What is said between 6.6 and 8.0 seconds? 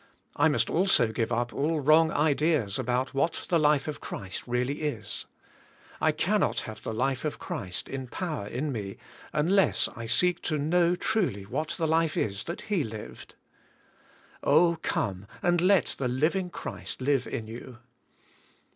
have the life of Christ,